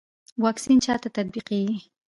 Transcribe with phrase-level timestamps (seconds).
[0.43, 1.77] واکسین چا ته تطبیقیږي؟